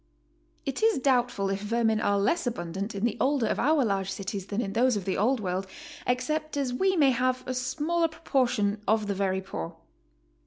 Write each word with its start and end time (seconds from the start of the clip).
It 0.65 0.81
is 0.81 0.97
doubtful 0.97 1.51
if 1.51 1.61
vermin 1.61 2.01
are 2.01 2.17
less 2.17 2.47
abundant 2.47 2.95
in 2.95 3.05
the 3.05 3.15
older 3.21 3.45
of 3.45 3.59
our 3.59 3.85
large 3.85 4.09
cities 4.11 4.47
than 4.47 4.59
in 4.59 4.73
those 4.73 4.97
of 4.97 5.05
the 5.05 5.15
Old 5.15 5.39
World, 5.39 5.67
except 6.07 6.57
as 6.57 6.73
we 6.73 6.95
may 6.95 7.11
have 7.11 7.43
a 7.47 7.53
smaller 7.53 8.07
proportion 8.07 8.81
of 8.87 9.05
the 9.05 9.13
very 9.13 9.41
poor. 9.41 9.75